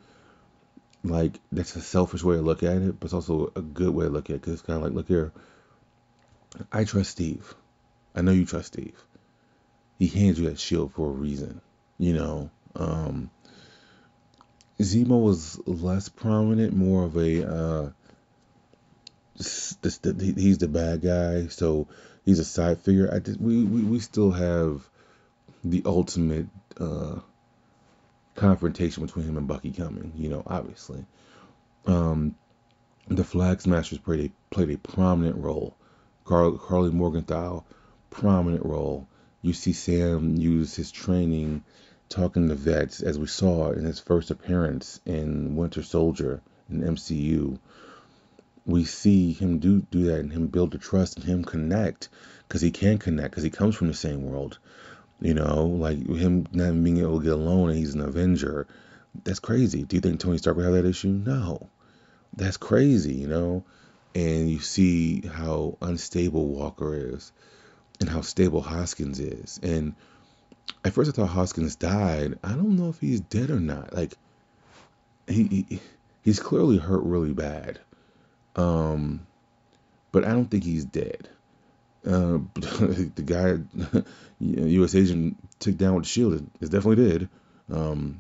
Like 1.03 1.39
that's 1.51 1.75
a 1.75 1.81
selfish 1.81 2.23
way 2.23 2.35
to 2.35 2.41
look 2.41 2.63
at 2.63 2.77
it, 2.77 2.99
but 2.99 3.05
it's 3.05 3.13
also 3.13 3.51
a 3.55 3.61
good 3.61 3.93
way 3.93 4.05
to 4.05 4.11
look 4.11 4.29
at 4.29 4.37
it 4.37 4.41
because 4.41 4.53
it's 4.53 4.61
kind 4.61 4.77
of 4.77 4.83
like, 4.83 4.93
look 4.93 5.07
here, 5.07 5.33
I 6.71 6.85
trust 6.85 7.11
Steve. 7.11 7.53
I 8.15 8.21
know 8.21 8.31
you 8.31 8.45
trust 8.45 8.67
Steve. 8.67 9.03
He 9.99 10.07
hands 10.07 10.39
you 10.39 10.49
that 10.49 10.59
shield 10.59 10.93
for 10.93 11.07
a 11.07 11.11
reason, 11.11 11.61
you 11.97 12.13
know. 12.13 12.49
Um, 12.75 13.29
Zemo 14.79 15.21
was 15.21 15.59
less 15.67 16.09
prominent, 16.09 16.73
more 16.73 17.03
of 17.03 17.15
a 17.17 17.47
uh, 17.47 17.89
the, 19.37 20.33
he's 20.37 20.57
the 20.57 20.67
bad 20.67 21.01
guy, 21.01 21.47
so 21.47 21.87
he's 22.25 22.39
a 22.39 22.45
side 22.45 22.79
figure. 22.79 23.13
I 23.13 23.19
just, 23.19 23.39
we, 23.39 23.63
we 23.63 23.83
we 23.83 23.99
still 23.99 24.31
have 24.31 24.87
the 25.63 25.83
ultimate 25.85 26.47
uh, 26.79 27.19
confrontation 28.35 29.05
between 29.05 29.25
him 29.25 29.37
and 29.37 29.47
Bucky 29.47 29.71
coming. 29.71 30.13
You 30.15 30.29
know, 30.29 30.43
obviously. 30.45 31.05
Um, 31.85 32.35
the 33.07 33.23
Flag 33.23 33.61
Smashers 33.61 33.99
played 33.99 34.31
a 34.31 34.53
played 34.53 34.69
a 34.69 34.77
prominent 34.77 35.37
role. 35.37 35.75
Carl, 36.23 36.57
Karli 36.57 36.91
Morgenthau, 36.91 37.63
prominent 38.09 38.65
role. 38.65 39.07
You 39.41 39.51
see 39.51 39.73
Sam 39.73 40.35
use 40.37 40.75
his 40.75 40.89
training 40.91 41.63
talking 42.07 42.47
to 42.47 42.55
vets, 42.55 43.01
as 43.01 43.19
we 43.19 43.27
saw 43.27 43.71
in 43.71 43.83
his 43.83 43.99
first 43.99 44.31
appearance 44.31 45.01
in 45.05 45.55
Winter 45.55 45.83
Soldier 45.83 46.41
in 46.69 46.81
MCU. 46.81 47.59
We 48.65 48.85
see 48.85 49.33
him 49.33 49.59
do 49.59 49.81
do 49.91 50.05
that 50.05 50.19
and 50.19 50.31
him 50.31 50.47
build 50.47 50.71
the 50.71 50.77
trust 50.77 51.17
and 51.17 51.25
him 51.25 51.43
connect 51.43 52.07
because 52.47 52.61
he 52.61 52.71
can 52.71 52.97
connect 52.97 53.31
because 53.31 53.43
he 53.43 53.49
comes 53.49 53.75
from 53.75 53.87
the 53.87 53.93
same 53.93 54.23
world. 54.23 54.59
You 55.23 55.33
know, 55.33 55.67
like 55.67 56.05
him 56.05 56.45
not 56.51 56.83
being 56.83 56.97
able 56.97 57.19
to 57.19 57.23
get 57.23 57.31
a 57.31 57.37
loan 57.37 57.69
and 57.69 57.79
he's 57.79 57.93
an 57.95 58.01
Avenger. 58.01 58.67
That's 59.23 59.39
crazy. 59.39 59.83
Do 59.83 59.95
you 59.95 60.01
think 60.01 60.19
Tony 60.19 60.37
Stark 60.37 60.57
would 60.57 60.65
have 60.65 60.73
that 60.73 60.85
issue? 60.85 61.07
No. 61.07 61.69
That's 62.35 62.57
crazy, 62.57 63.13
you 63.13 63.27
know? 63.27 63.63
And 64.13 64.51
you 64.51 64.59
see 64.59 65.21
how 65.21 65.77
unstable 65.81 66.47
Walker 66.47 67.13
is 67.13 67.31
and 68.01 68.09
how 68.09 68.19
stable 68.19 68.61
Hoskins 68.61 69.21
is. 69.21 69.61
And 69.63 69.95
at 70.83 70.91
first 70.91 71.09
I 71.09 71.13
thought 71.13 71.29
Hoskins 71.29 71.77
died. 71.77 72.37
I 72.43 72.49
don't 72.49 72.75
know 72.75 72.89
if 72.89 72.99
he's 72.99 73.21
dead 73.21 73.49
or 73.49 73.61
not. 73.61 73.93
Like 73.93 74.15
he, 75.25 75.43
he 75.69 75.79
he's 76.21 76.41
clearly 76.41 76.77
hurt 76.77 77.03
really 77.03 77.33
bad. 77.33 77.79
Um 78.57 79.25
but 80.11 80.25
I 80.25 80.31
don't 80.31 80.51
think 80.51 80.65
he's 80.65 80.83
dead. 80.83 81.29
Uh, 82.05 82.39
the 82.55 83.23
guy, 83.25 84.01
U.S. 84.39 84.95
agent, 84.95 85.37
took 85.59 85.77
down 85.77 85.95
with 85.95 86.03
the 86.03 86.09
shield. 86.09 86.33
It 86.33 86.69
definitely 86.69 87.07
did. 87.07 87.29
Um, 87.71 88.19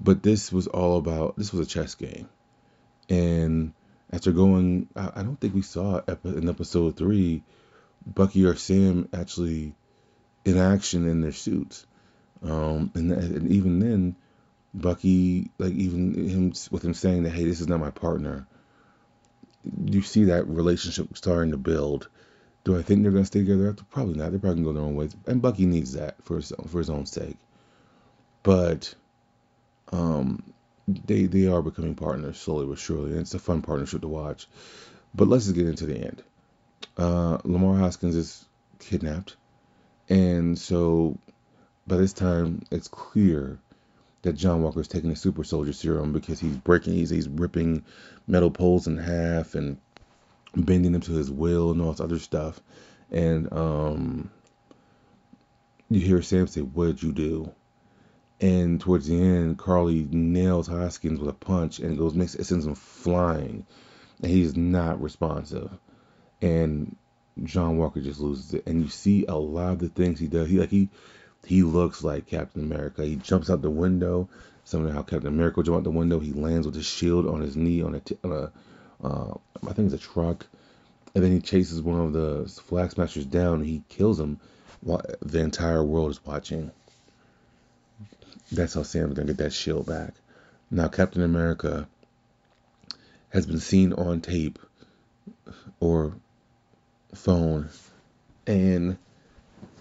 but 0.00 0.22
this 0.22 0.52
was 0.52 0.66
all 0.66 0.96
about. 0.98 1.36
This 1.36 1.52
was 1.52 1.66
a 1.66 1.70
chess 1.70 1.94
game, 1.94 2.28
and 3.08 3.72
after 4.12 4.32
going, 4.32 4.88
I, 4.96 5.10
I 5.16 5.22
don't 5.22 5.40
think 5.40 5.54
we 5.54 5.62
saw 5.62 6.00
in 6.24 6.48
episode 6.48 6.96
three, 6.96 7.42
Bucky 8.06 8.44
or 8.44 8.56
Sam 8.56 9.08
actually 9.12 9.74
in 10.44 10.56
action 10.58 11.08
in 11.08 11.20
their 11.20 11.32
suits. 11.32 11.86
Um, 12.42 12.90
and, 12.94 13.12
and 13.12 13.52
even 13.52 13.78
then, 13.78 14.16
Bucky, 14.72 15.50
like 15.58 15.72
even 15.72 16.14
him 16.28 16.52
with 16.70 16.84
him 16.84 16.94
saying 16.94 17.24
that, 17.24 17.30
hey, 17.30 17.44
this 17.44 17.60
is 17.60 17.68
not 17.68 17.80
my 17.80 17.90
partner. 17.90 18.46
You 19.84 20.02
see 20.02 20.24
that 20.24 20.46
relationship 20.46 21.16
starting 21.16 21.50
to 21.52 21.56
build. 21.56 22.08
Do 22.64 22.78
I 22.78 22.82
think 22.82 23.02
they're 23.02 23.12
going 23.12 23.24
to 23.24 23.26
stay 23.26 23.40
together 23.40 23.70
after? 23.70 23.84
Probably 23.84 24.14
not. 24.14 24.30
They're 24.30 24.38
probably 24.38 24.62
going 24.62 24.74
to 24.74 24.80
go 24.80 24.80
their 24.80 24.88
own 24.88 24.96
ways. 24.96 25.14
And 25.26 25.42
Bucky 25.42 25.66
needs 25.66 25.92
that 25.92 26.22
for 26.24 26.36
his 26.36 26.52
for 26.66 26.78
his 26.78 26.90
own 26.90 27.06
sake. 27.06 27.36
But 28.42 28.94
um, 29.92 30.42
they 30.88 31.26
they 31.26 31.46
are 31.46 31.62
becoming 31.62 31.94
partners 31.94 32.38
slowly 32.38 32.66
but 32.66 32.78
surely, 32.78 33.12
and 33.12 33.20
it's 33.20 33.34
a 33.34 33.38
fun 33.38 33.62
partnership 33.62 34.02
to 34.02 34.08
watch. 34.08 34.46
But 35.14 35.28
let's 35.28 35.44
just 35.44 35.56
get 35.56 35.66
into 35.68 35.86
the 35.86 35.98
end. 35.98 36.22
Uh, 36.96 37.38
Lemar 37.38 37.78
Hoskins 37.78 38.16
is 38.16 38.44
kidnapped, 38.78 39.36
and 40.08 40.58
so 40.58 41.18
by 41.86 41.96
this 41.96 42.12
time 42.12 42.62
it's 42.70 42.88
clear 42.88 43.58
that 44.22 44.34
John 44.34 44.62
Walker 44.62 44.80
is 44.80 44.88
taking 44.88 45.10
the 45.10 45.16
super 45.16 45.44
soldier 45.44 45.72
serum 45.72 46.12
because 46.12 46.40
he's 46.40 46.56
breaking, 46.56 46.94
he's 46.94 47.10
he's 47.10 47.28
ripping 47.28 47.84
metal 48.26 48.50
poles 48.50 48.86
in 48.86 48.96
half 48.96 49.54
and 49.54 49.78
bending 50.54 50.92
them 50.92 51.00
to 51.02 51.12
his 51.12 51.30
will 51.30 51.70
and 51.70 51.80
all 51.80 51.92
this 51.92 52.00
other 52.00 52.18
stuff. 52.18 52.60
And 53.10 53.52
um, 53.52 54.30
you 55.88 56.00
hear 56.00 56.22
Sam 56.22 56.46
say, 56.46 56.60
"What 56.60 56.86
did 56.86 57.02
you 57.02 57.12
do?" 57.12 57.52
And 58.40 58.80
towards 58.80 59.06
the 59.06 59.20
end, 59.20 59.58
Karli 59.58 60.06
nails 60.10 60.66
Hoskins 60.66 61.20
with 61.20 61.28
a 61.28 61.34
punch 61.34 61.78
and 61.78 61.98
goes 61.98 62.14
makes 62.14 62.34
it 62.34 62.44
sends 62.44 62.66
him 62.66 62.74
flying, 62.74 63.66
and 64.22 64.30
he's 64.30 64.56
not 64.56 65.00
responsive. 65.02 65.70
And 66.40 66.96
John 67.42 67.76
Walker 67.76 68.00
just 68.00 68.20
loses 68.20 68.54
it. 68.54 68.66
And 68.66 68.82
you 68.82 68.88
see 68.88 69.26
a 69.26 69.34
lot 69.34 69.72
of 69.72 69.78
the 69.78 69.88
things 69.88 70.18
he 70.18 70.26
does. 70.26 70.48
He 70.48 70.58
like 70.58 70.70
he 70.70 70.88
he 71.46 71.62
looks 71.62 72.04
like 72.04 72.26
Captain 72.26 72.62
America. 72.62 73.04
He 73.04 73.16
jumps 73.16 73.50
out 73.50 73.62
the 73.62 73.70
window. 73.70 74.28
Similar 74.64 74.92
how 74.92 75.02
Captain 75.02 75.28
America 75.28 75.62
jump 75.62 75.78
out 75.78 75.84
the 75.84 75.90
window. 75.90 76.20
He 76.20 76.32
lands 76.32 76.66
with 76.66 76.76
his 76.76 76.86
shield 76.86 77.26
on 77.26 77.40
his 77.40 77.56
knee 77.56 77.82
on 77.82 77.94
a, 77.94 78.00
t- 78.00 78.18
on 78.22 78.32
a 78.32 78.52
uh, 79.02 79.34
I 79.66 79.72
think 79.72 79.92
it's 79.92 80.04
a 80.04 80.06
truck. 80.06 80.46
And 81.14 81.24
then 81.24 81.32
he 81.32 81.40
chases 81.40 81.82
one 81.82 82.00
of 82.00 82.12
the 82.12 82.48
flag 82.66 82.92
smashers 82.92 83.26
down. 83.26 83.64
He 83.64 83.82
kills 83.88 84.20
him 84.20 84.38
while 84.80 85.02
the 85.20 85.40
entire 85.40 85.82
world 85.82 86.10
is 86.10 86.24
watching. 86.24 86.70
That's 88.52 88.74
how 88.74 88.82
Sam's 88.82 89.14
gonna 89.14 89.28
get 89.28 89.38
that 89.38 89.52
shield 89.52 89.86
back. 89.86 90.14
Now 90.70 90.88
Captain 90.88 91.22
America 91.22 91.88
has 93.30 93.46
been 93.46 93.60
seen 93.60 93.92
on 93.92 94.20
tape 94.20 94.58
or 95.78 96.14
phone 97.14 97.68
and 98.46 98.96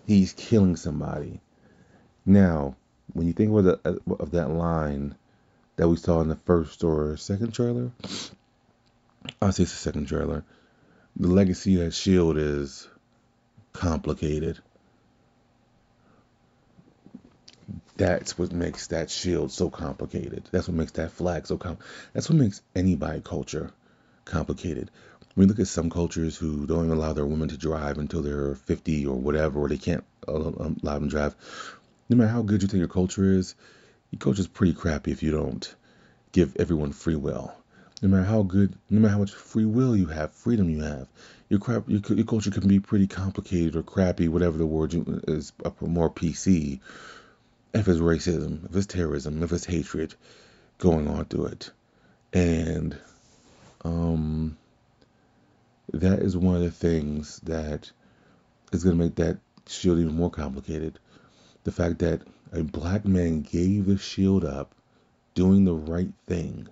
he's 0.05 0.33
killing 0.33 0.75
somebody. 0.75 1.39
Now, 2.25 2.75
when 3.13 3.27
you 3.27 3.33
think 3.33 3.51
of, 3.55 3.63
the, 3.63 3.79
uh, 3.85 4.13
of 4.19 4.31
that 4.31 4.49
line 4.49 5.15
that 5.75 5.87
we 5.87 5.95
saw 5.95 6.21
in 6.21 6.27
the 6.27 6.35
first 6.35 6.83
or 6.83 7.17
second 7.17 7.53
trailer, 7.53 7.91
I'll 9.41 9.51
say 9.51 9.63
it's 9.63 9.71
the 9.71 9.77
second 9.77 10.07
trailer. 10.07 10.43
The 11.15 11.27
legacy 11.27 11.75
that 11.77 11.93
shield 11.93 12.37
is 12.37 12.87
complicated. 13.73 14.59
That's 17.97 18.37
what 18.37 18.53
makes 18.53 18.87
that 18.87 19.09
shield 19.09 19.51
so 19.51 19.69
complicated. 19.69 20.47
That's 20.51 20.67
what 20.67 20.77
makes 20.77 20.93
that 20.93 21.11
flag 21.11 21.47
so 21.47 21.57
com. 21.57 21.77
That's 22.13 22.29
what 22.29 22.37
makes 22.37 22.61
anybody 22.75 23.21
culture 23.21 23.71
complicated. 24.25 24.89
We 25.35 25.45
look 25.45 25.59
at 25.59 25.67
some 25.67 25.89
cultures 25.89 26.37
who 26.37 26.65
don't 26.65 26.85
even 26.85 26.97
allow 26.97 27.13
their 27.13 27.25
women 27.25 27.49
to 27.49 27.57
drive 27.57 27.97
until 27.97 28.21
they're 28.21 28.55
50 28.55 29.05
or 29.05 29.15
whatever, 29.15 29.59
or 29.59 29.69
they 29.69 29.77
can't 29.77 30.03
uh, 30.27 30.33
um, 30.33 30.77
allow 30.81 30.95
them 30.95 31.03
to 31.05 31.09
drive. 31.09 31.35
No 32.09 32.17
matter 32.17 32.31
how 32.31 32.41
good 32.41 32.61
you 32.61 32.67
think 32.67 32.79
your 32.79 32.87
culture 32.87 33.23
is, 33.23 33.55
your 34.11 34.19
culture 34.19 34.41
is 34.41 34.47
pretty 34.47 34.73
crappy 34.73 35.11
if 35.11 35.21
you 35.21 35.31
don't 35.31 35.75
give 36.31 36.55
everyone 36.57 36.91
free 36.91 37.15
will. 37.15 37.53
No 38.01 38.09
matter 38.09 38.23
how 38.23 38.41
good, 38.43 38.73
no 38.89 38.99
matter 38.99 39.11
how 39.11 39.19
much 39.19 39.31
free 39.31 39.65
will 39.65 39.95
you 39.95 40.07
have, 40.07 40.31
freedom 40.31 40.69
you 40.69 40.81
have, 40.81 41.07
your 41.49 41.59
crap, 41.59 41.83
your, 41.87 42.01
your 42.09 42.25
culture 42.25 42.49
can 42.49 42.67
be 42.67 42.79
pretty 42.79 43.07
complicated 43.07 43.75
or 43.75 43.83
crappy, 43.83 44.27
whatever 44.27 44.57
the 44.57 44.65
word 44.65 44.93
is, 45.27 45.53
more 45.81 46.09
PC 46.09 46.79
if 47.73 47.87
it's 47.87 47.99
racism, 47.99 48.65
if 48.65 48.75
it's 48.75 48.87
terrorism, 48.87 49.43
if 49.43 49.51
it's 49.51 49.65
hatred 49.65 50.15
going 50.79 51.07
on 51.07 51.25
through 51.25 51.45
it. 51.47 51.71
And 52.33 52.97
um, 53.83 54.57
that 55.93 56.19
is 56.19 56.35
one 56.35 56.55
of 56.55 56.61
the 56.61 56.71
things 56.71 57.39
that 57.41 57.91
is 58.71 58.83
going 58.83 58.97
to 58.97 59.03
make 59.03 59.15
that 59.15 59.37
shield 59.67 59.99
even 59.99 60.15
more 60.15 60.31
complicated. 60.31 60.99
The 61.63 61.71
fact 61.71 61.99
that 61.99 62.21
a 62.51 62.63
black 62.63 63.05
man 63.05 63.41
gave 63.41 63.85
the 63.85 63.97
shield 63.97 64.45
up 64.45 64.73
doing 65.35 65.65
the 65.65 65.73
right 65.73 66.11
thing, 66.25 66.67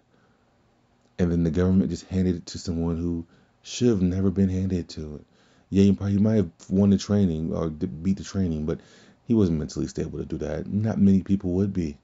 and 1.20 1.32
then 1.32 1.44
the 1.44 1.52
government 1.52 1.90
just 1.90 2.06
handed 2.06 2.36
it 2.36 2.46
to 2.48 2.58
someone 2.58 2.98
who 2.98 3.26
should 3.64 3.90
have 3.90 4.02
never 4.02 4.32
been 4.32 4.50
handed 4.50 4.90
to 4.90 5.16
it. 5.16 5.26
Yeah, 5.70 5.84
he, 5.84 5.92
probably 5.92 6.18
might 6.18 6.36
have 6.36 6.52
won 6.70 6.92
the 6.92 6.98
training 6.98 7.54
or 7.54 7.70
beat 7.70 8.18
the 8.18 8.24
training, 8.24 8.66
but 8.66 8.80
he 9.26 9.34
wasn't 9.34 9.60
mentally 9.60 9.88
stable 9.88 10.20
to 10.20 10.26
do 10.26 10.38
that. 10.38 10.68
Not 10.68 11.00
many 11.00 11.22
people 11.22 11.52
would 11.52 11.74
be. 11.74 11.98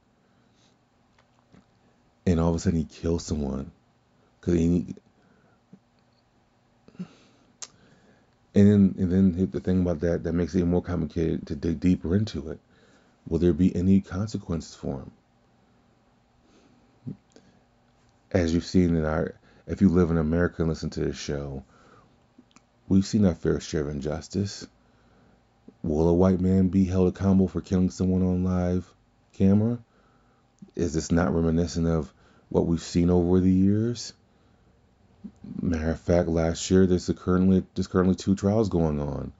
And 2.26 2.40
all 2.40 2.50
of 2.50 2.56
a 2.56 2.60
sudden 2.60 2.80
he 2.80 2.86
kills 2.86 3.26
someone. 3.26 3.72
Cause 4.42 4.56
he 4.56 4.94
and 8.56 8.72
then 8.72 8.96
and 8.98 9.12
then 9.12 9.50
the 9.52 9.60
thing 9.62 9.82
about 9.82 10.02
that 10.02 10.24
that 10.24 10.34
makes 10.34 10.54
it 10.54 10.66
more 10.66 10.82
complicated 10.82 11.48
to 11.48 11.56
dig 11.56 11.80
deeper 11.80 12.16
into 12.16 12.50
it. 12.50 12.60
Will 13.28 13.40
there 13.40 13.54
be 13.54 13.76
any 13.76 14.02
consequences 14.02 14.76
for 14.76 15.00
him? 15.00 15.12
As 18.32 18.54
you've 18.54 18.66
seen 18.66 18.96
in 18.96 19.06
our 19.06 19.36
if 19.66 19.82
you 19.82 19.90
live 19.90 20.12
in 20.12 20.18
America 20.18 20.62
and 20.62 20.70
listen 20.70 20.90
to 20.92 21.00
this 21.00 21.18
show, 21.18 21.64
we've 22.88 23.06
seen 23.06 23.26
our 23.26 23.36
fair 23.36 23.60
share 23.60 23.82
of 23.82 23.90
injustice. 23.90 24.68
Will 25.84 26.10
a 26.10 26.14
white 26.14 26.42
man 26.42 26.68
be 26.68 26.86
held 26.86 27.08
accountable 27.08 27.48
for 27.48 27.62
killing 27.62 27.90
someone 27.90 28.24
on 28.24 28.44
live 28.44 28.94
camera? 29.34 29.80
Is 30.76 30.94
this 30.94 31.12
not 31.12 31.34
reminiscent 31.34 31.88
of 31.88 32.14
what 32.50 32.66
we've 32.66 32.82
seen 32.82 33.10
over 33.10 33.40
the 33.40 33.52
years? 33.52 34.14
Matter 35.62 35.92
of 35.92 36.00
fact, 36.00 36.28
last 36.28 36.70
year 36.70 36.86
there's 36.86 37.10
currently 37.18 37.64
there's 37.76 37.88
currently 37.88 38.16
two 38.16 38.36
trials 38.36 38.70
going 38.70 39.00
on. 39.00 39.32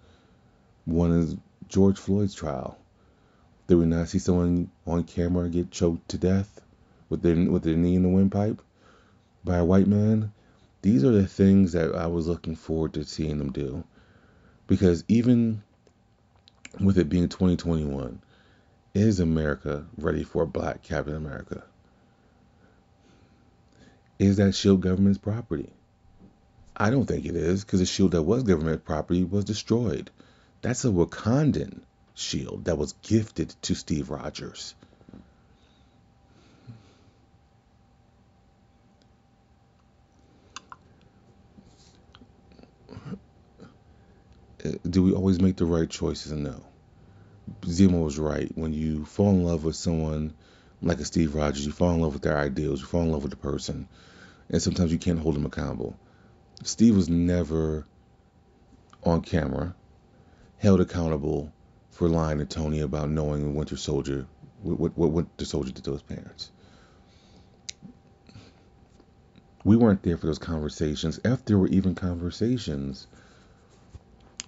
One 0.86 1.12
is 1.12 1.36
George 1.68 1.98
Floyd's 1.98 2.34
trial. 2.34 2.78
Did 3.68 3.76
we 3.76 3.86
not 3.86 4.10
see 4.10 4.20
someone 4.20 4.70
on 4.86 5.06
camera 5.06 5.48
get 5.48 5.72
choked 5.72 6.10
to 6.10 6.18
death 6.18 6.62
with 7.08 7.22
their 7.22 7.36
with 7.50 7.64
their 7.64 7.78
knee 7.78 7.96
in 7.96 8.04
the 8.04 8.10
windpipe 8.10 8.62
by 9.44 9.58
a 9.58 9.66
white 9.66 9.88
man? 9.88 10.34
These 10.82 11.06
are 11.06 11.12
the 11.12 11.28
things 11.28 11.72
that 11.72 11.96
I 11.96 12.08
was 12.08 12.28
looking 12.28 12.56
forward 12.56 12.94
to 12.96 13.06
seeing 13.06 13.38
them 13.38 13.54
do. 13.54 13.86
Because 14.68 15.06
even 15.08 15.64
with 16.80 16.98
it 16.98 17.08
being 17.08 17.30
2021, 17.30 18.22
is 18.94 19.22
America 19.22 19.86
ready 19.98 20.24
for 20.24 20.44
a 20.44 20.48
black 20.48 20.84
Captain 20.84 21.16
America? 21.16 21.64
Is 24.20 24.38
that 24.38 24.56
shield 24.56 24.82
government's 24.82 25.20
property? 25.20 25.70
I 26.76 26.90
don't 26.90 27.06
think 27.06 27.26
it 27.26 27.36
is, 27.36 27.64
because 27.64 27.80
the 27.80 27.86
shield 27.86 28.12
that 28.12 28.24
was 28.24 28.44
government 28.44 28.84
property 28.84 29.24
was 29.24 29.46
destroyed. 29.46 30.12
That's 30.62 30.84
a 30.84 30.90
Wakandan 30.90 31.82
shield 32.16 32.66
that 32.66 32.78
was 32.78 32.94
gifted 33.02 33.50
to 33.64 33.76
Steve 33.76 34.10
Rogers. 34.10 34.76
Uh, 44.64 44.72
do 44.90 45.04
we 45.04 45.12
always 45.12 45.42
make 45.42 45.58
the 45.58 45.66
right 45.66 45.90
choices? 45.90 46.32
No. 46.32 46.64
Zemo 47.62 48.06
was 48.06 48.18
right. 48.18 48.50
When 48.56 48.74
you 48.74 49.06
fall 49.06 49.32
in 49.32 49.44
love 49.44 49.64
with 49.64 49.76
someone 49.76 50.34
like 50.82 51.00
a 51.00 51.06
Steve 51.06 51.36
Rogers, 51.36 51.66
you 51.66 51.72
fall 51.72 51.92
in 51.92 52.02
love 52.02 52.14
with 52.14 52.22
their 52.22 52.38
ideals, 52.38 52.82
you 52.82 52.86
fall 52.86 53.02
in 53.02 53.12
love 53.12 53.24
with 53.24 53.32
the 53.32 53.38
person, 53.38 53.88
and 54.50 54.62
sometimes 54.62 54.92
you 54.92 54.98
can't 54.98 55.20
hold 55.20 55.36
them 55.36 55.46
accountable. 55.46 55.98
Steve 56.64 56.96
was 56.96 57.10
never 57.10 57.86
on 59.04 59.22
camera 59.22 59.76
held 60.60 60.80
accountable 60.80 61.52
for 61.94 62.10
lying 62.10 62.40
to 62.40 62.46
Tony 62.46 62.82
about 62.82 63.10
knowing 63.10 63.44
the 63.44 63.50
Winter 63.52 63.78
Soldier, 63.78 64.26
what, 64.62 64.98
what 64.98 65.12
Winter 65.12 65.46
Soldier 65.46 65.72
did 65.72 65.84
to 65.86 65.94
his 65.94 66.02
parents. 66.02 66.52
We 69.64 69.78
weren't 69.78 70.04
there 70.04 70.18
for 70.18 70.26
those 70.26 70.40
conversations. 70.40 71.20
If 71.24 71.46
there 71.46 71.58
were 71.58 71.68
even 71.68 71.96
conversations 71.96 73.08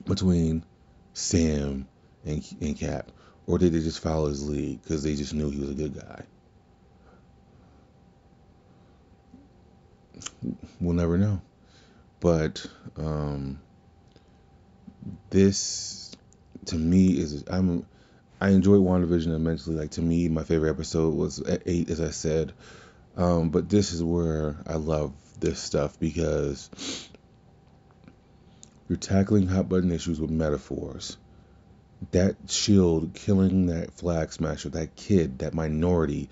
between 0.05 0.65
Sam 1.13 1.87
and, 2.25 2.43
and 2.59 2.77
Cap, 2.77 3.11
or 3.47 3.59
did 3.59 3.73
they 3.73 3.79
just 3.79 3.99
follow 3.99 4.27
his 4.27 4.47
lead 4.47 4.81
because 4.81 5.03
they 5.03 5.15
just 5.15 5.33
knew 5.33 5.49
he 5.51 5.59
was 5.59 5.69
a 5.69 5.73
good 5.75 5.95
guy? 5.95 6.23
We'll 10.81 10.95
never 10.95 11.17
know. 11.17 11.41
But 12.19 12.65
um, 12.97 13.59
this, 15.29 16.04
to 16.67 16.75
me, 16.75 17.17
is 17.17 17.43
I'm 17.47 17.85
I 18.39 18.49
enjoyed 18.49 18.81
WandaVision 18.81 19.33
immensely. 19.33 19.75
Like 19.75 19.91
to 19.91 20.01
me, 20.01 20.27
my 20.29 20.43
favorite 20.43 20.71
episode 20.71 21.13
was 21.15 21.41
eight, 21.65 21.89
as 21.89 22.01
I 22.01 22.09
said. 22.09 22.53
Um, 23.17 23.49
but 23.49 23.69
this 23.69 23.93
is 23.93 24.03
where 24.03 24.57
I 24.67 24.73
love 24.73 25.13
this 25.39 25.59
stuff 25.59 25.97
because 25.99 26.69
you're 28.89 28.97
tackling 28.97 29.47
hot 29.47 29.69
button 29.69 29.91
issues 29.91 30.19
with 30.19 30.29
metaphors. 30.29 31.17
That 32.11 32.35
shield 32.47 33.13
killing 33.13 33.67
that 33.67 33.93
flag 33.93 34.33
smasher, 34.33 34.69
that 34.69 34.95
kid, 34.95 35.39
that 35.39 35.53
minority, 35.53 36.29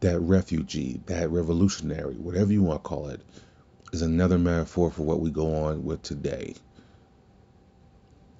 that 0.00 0.18
refugee, 0.18 1.00
that 1.06 1.30
revolutionary, 1.30 2.14
whatever 2.14 2.52
you 2.52 2.62
want 2.62 2.82
to 2.82 2.88
call 2.88 3.08
it, 3.08 3.20
is 3.92 4.02
another 4.02 4.36
metaphor 4.36 4.90
for 4.90 5.02
what 5.02 5.20
we 5.20 5.30
go 5.30 5.64
on 5.64 5.84
with 5.84 6.02
today. 6.02 6.54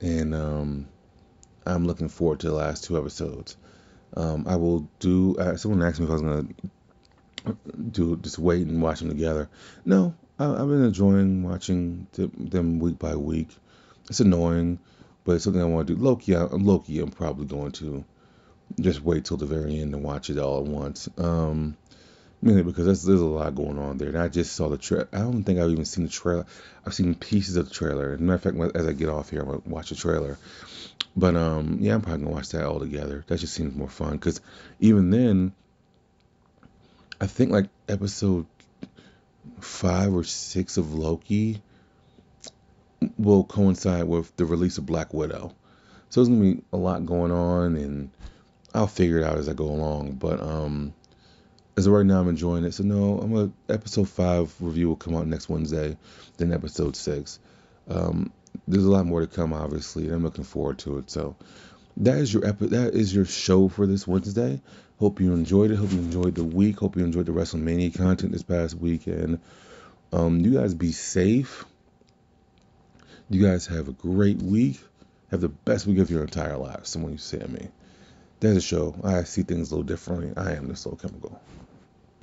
And 0.01 0.35
um, 0.35 0.89
I'm 1.67 1.87
looking 1.87 2.09
forward 2.09 2.41
to 2.41 2.49
the 2.49 2.55
last 2.55 2.85
two 2.85 2.99
episodes. 2.99 3.57
Um, 4.17 4.47
I 4.47 4.57
will 4.57 4.89
do. 5.01 5.37
Uh, 5.37 5.57
someone 5.57 5.83
asked 5.83 6.01
me 6.01 6.07
if 6.07 6.11
I 6.11 6.15
was 6.15 6.23
gonna 6.23 6.47
do 7.91 8.17
just 8.17 8.39
wait 8.39 8.67
and 8.67 8.83
watch 8.83 9.01
them 9.01 9.09
together. 9.09 9.49
No, 9.85 10.15
I, 10.39 10.45
have 10.45 10.69
been 10.69 10.85
enjoying 10.85 11.43
watching 11.43 12.07
them 12.13 12.79
week 12.79 12.99
by 12.99 13.17
week. 13.17 13.49
It's 14.09 14.21
annoying, 14.21 14.79
but 15.25 15.37
it's 15.37 15.45
something 15.45 15.63
I 15.63 15.67
want 15.67 15.89
to 15.89 15.95
do. 15.95 16.03
Loki, 16.03 16.37
I, 16.37 16.43
Loki, 16.43 17.01
I'm 17.01 17.11
probably 17.11 17.47
going 17.47 17.73
to 17.73 18.05
just 18.81 19.03
wait 19.03 19.25
till 19.25 19.37
the 19.37 19.47
very 19.47 19.81
end 19.81 19.95
and 19.95 20.05
watch 20.05 20.31
it 20.31 20.39
all 20.39 20.59
at 20.59 20.67
once. 20.67 21.09
Um, 21.19 21.77
mainly 22.43 22.63
because 22.63 22.85
there's, 22.85 23.03
there's 23.03 23.21
a 23.21 23.25
lot 23.25 23.55
going 23.55 23.79
on 23.79 23.99
there. 23.99 24.09
And 24.09 24.19
I 24.19 24.29
just 24.29 24.55
saw 24.55 24.69
the 24.69 24.79
trailer. 24.79 25.09
I 25.13 25.19
don't 25.19 25.43
think 25.43 25.59
I've 25.59 25.71
even 25.71 25.85
seen 25.85 26.05
the 26.05 26.11
trailer. 26.11 26.47
I've 26.85 26.95
seen 26.95 27.15
pieces 27.15 27.57
of 27.57 27.69
the 27.69 27.75
trailer. 27.75 28.13
As 28.13 28.21
a 28.21 28.23
matter 28.23 28.51
of 28.51 28.57
fact, 28.57 28.77
as 28.77 28.87
I 28.87 28.93
get 28.93 29.09
off 29.09 29.31
here, 29.31 29.41
I'm 29.41 29.47
gonna 29.47 29.63
watch 29.67 29.91
the 29.91 29.97
trailer. 29.97 30.39
But 31.17 31.35
um, 31.35 31.79
yeah, 31.81 31.95
I'm 31.95 32.03
probably 32.03 32.25
gonna 32.25 32.35
watch 32.35 32.51
that 32.51 32.65
all 32.65 32.79
together. 32.79 33.25
That 33.27 33.39
just 33.39 33.55
seems 33.55 33.75
more 33.75 33.89
fun 33.89 34.13
because 34.13 34.41
even 34.81 35.11
then, 35.11 35.53
I 37.21 37.27
think 37.27 37.51
like 37.51 37.69
episode 37.89 38.47
five 39.61 40.13
or 40.13 40.25
six 40.25 40.77
of 40.77 40.93
Loki 40.93 41.63
will 43.19 43.45
coincide 43.45 44.05
with 44.05 44.35
the 44.37 44.45
release 44.45 44.77
of 44.77 44.85
Black 44.85 45.15
Widow. 45.15 45.55
So 46.11 46.21
there's 46.21 46.29
gonna 46.29 46.55
be 46.55 46.63
a 46.73 46.77
lot 46.77 47.07
going 47.07 47.33
on, 47.33 47.77
and 47.77 48.11
I'll 48.75 48.87
figure 48.87 49.19
it 49.19 49.25
out 49.25 49.39
as 49.39 49.49
I 49.49 49.55
go 49.55 49.65
along. 49.65 50.13
But 50.13 50.41
um, 50.41 50.93
as 51.79 51.87
of 51.87 51.95
right 51.95 52.05
now, 52.05 52.21
I'm 52.21 52.29
enjoying 52.29 52.65
it. 52.65 52.75
So 52.75 52.85
no, 52.85 53.19
I'm 53.21 53.37
a 53.37 53.73
episode 53.73 54.09
five 54.09 54.55
review 54.61 54.89
will 54.89 54.97
come 54.97 55.17
out 55.17 55.27
next 55.27 55.49
Wednesday, 55.49 55.97
then 56.37 56.53
episode 56.53 56.95
six. 56.95 57.39
Um, 57.89 58.33
there's 58.67 58.85
a 58.85 58.91
lot 58.91 59.07
more 59.07 59.21
to 59.21 59.27
come, 59.27 59.53
obviously, 59.53 60.07
and 60.07 60.15
I'm 60.15 60.23
looking 60.23 60.45
forward 60.45 60.79
to 60.81 60.99
it. 60.99 61.11
So 61.11 61.37
that 61.99 62.19
is 62.19 62.33
your 62.33 62.47
epi- 62.47 62.69
that 62.69 62.95
is 62.95 63.15
your 63.15 63.25
show 63.25 63.69
for 63.69 63.87
this 63.87 64.07
Wednesday. 64.07 64.61
Hope 64.99 65.21
you 65.21 65.35
enjoyed 65.35 65.71
it. 65.71 65.77
Hope 65.77 65.93
you 65.93 65.99
enjoyed 65.99 66.35
the 66.35 66.45
week. 66.45 66.79
Hope 66.79 66.97
you 66.97 67.05
enjoyed 67.05 67.27
the 67.27 67.33
WrestleMania 67.33 67.97
content 67.97 68.33
this 68.33 68.43
past 68.43 68.75
weekend. 68.75 69.41
Um, 70.13 70.41
you 70.41 70.55
guys 70.55 70.75
be 70.75 70.93
safe. 70.93 71.65
You 73.29 73.43
guys 73.43 73.67
have 73.67 73.89
a 73.89 73.93
great 73.93 74.41
week. 74.41 74.81
Have 75.31 75.41
the 75.41 75.49
best 75.49 75.87
week 75.87 75.99
of 75.99 76.11
your 76.11 76.23
entire 76.23 76.57
lives. 76.57 76.89
Someone 76.89 77.13
you 77.13 77.19
say 77.19 77.39
to 77.39 77.49
me. 77.49 77.69
That's 78.41 78.57
a 78.57 78.61
show. 78.61 78.95
I 79.03 79.25
see 79.25 79.43
things 79.43 79.71
a 79.71 79.75
little 79.75 79.83
differently. 79.83 80.33
I 80.37 80.53
am 80.53 80.69
the 80.69 80.77
Slow 80.77 80.95
Chemical. 80.95 81.41